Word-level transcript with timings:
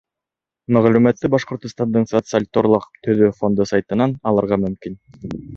Мәғлүмәтте 0.77 1.29
Башҡортостандың 1.35 2.09
Социаль 2.13 2.49
торлаҡ 2.59 2.89
төҙөү 3.09 3.31
фонды 3.43 3.71
сайтынан 3.73 4.19
алырға 4.33 4.61
мөмкин. 4.65 5.01